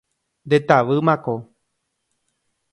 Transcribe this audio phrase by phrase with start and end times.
[0.47, 1.33] Ndetavýmako.